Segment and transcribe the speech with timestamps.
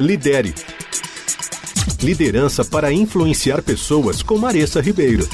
[0.00, 0.54] Lidere.
[2.02, 5.28] Liderança para influenciar pessoas com Maressa Ribeiro.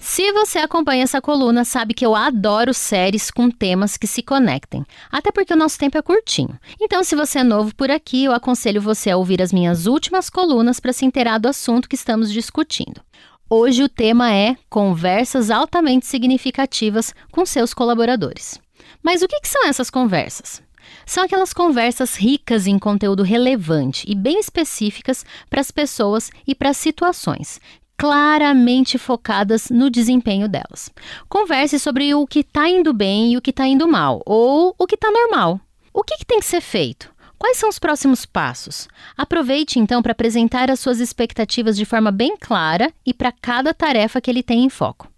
[0.00, 4.84] Se você acompanha essa coluna, sabe que eu adoro séries com temas que se conectem,
[5.12, 6.58] até porque o nosso tempo é curtinho.
[6.80, 10.30] Então, se você é novo por aqui, eu aconselho você a ouvir as minhas últimas
[10.30, 13.02] colunas para se inteirar do assunto que estamos discutindo.
[13.50, 18.58] Hoje o tema é conversas altamente significativas com seus colaboradores.
[19.02, 20.63] Mas o que, que são essas conversas?
[21.06, 26.70] São aquelas conversas ricas em conteúdo relevante e bem específicas para as pessoas e para
[26.70, 27.60] as situações,
[27.96, 30.90] claramente focadas no desempenho delas.
[31.28, 34.86] Converse sobre o que está indo bem e o que está indo mal, ou o
[34.86, 35.60] que está normal.
[35.92, 37.12] O que, que tem que ser feito?
[37.38, 38.88] Quais são os próximos passos?
[39.16, 44.20] Aproveite então para apresentar as suas expectativas de forma bem clara e para cada tarefa
[44.20, 45.13] que ele tem em foco.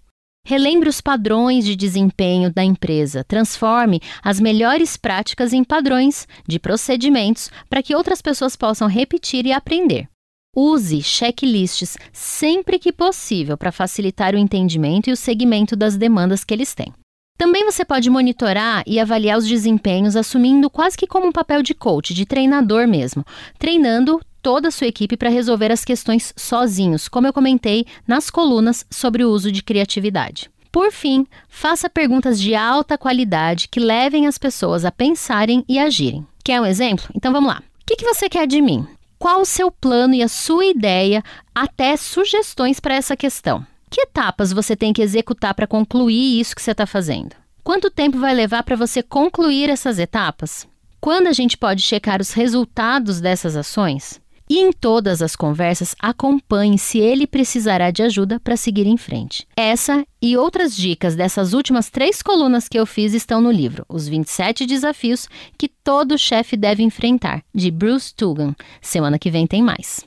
[0.49, 7.51] Relembre os padrões de desempenho da empresa, transforme as melhores práticas em padrões de procedimentos
[7.69, 10.09] para que outras pessoas possam repetir e aprender.
[10.55, 16.55] Use checklists sempre que possível para facilitar o entendimento e o segmento das demandas que
[16.55, 16.95] eles têm.
[17.37, 21.75] Também você pode monitorar e avaliar os desempenhos assumindo quase que como um papel de
[21.75, 23.25] coach, de treinador mesmo,
[23.59, 28.87] treinando toda a sua equipe para resolver as questões sozinhos, como eu comentei nas colunas
[28.89, 30.49] sobre o uso de criatividade.
[30.71, 36.25] Por fim, faça perguntas de alta qualidade que levem as pessoas a pensarem e agirem.
[36.45, 37.07] Quer um exemplo?
[37.13, 37.61] Então vamos lá.
[37.61, 38.87] O que, que você quer de mim?
[39.19, 43.67] Qual o seu plano e a sua ideia, até sugestões para essa questão?
[43.91, 47.35] Que etapas você tem que executar para concluir isso que você está fazendo?
[47.65, 50.69] Quanto tempo vai levar para você concluir essas etapas?
[51.01, 54.25] Quando a gente pode checar os resultados dessas ações?
[54.49, 59.47] E em todas as conversas, acompanhe se ele precisará de ajuda para seguir em frente.
[59.57, 64.07] Essa e outras dicas dessas últimas três colunas que eu fiz estão no livro Os
[64.07, 68.55] 27 Desafios que todo chefe deve enfrentar, de Bruce Tugan.
[68.81, 70.07] Semana que vem tem mais.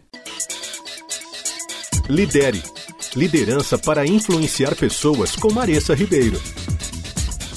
[2.08, 2.64] Lidere.
[3.16, 6.42] Liderança para influenciar pessoas com Maressa Ribeiro.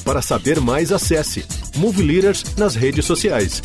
[0.05, 1.45] Para saber mais, acesse
[1.77, 3.63] Move Leaders nas redes sociais.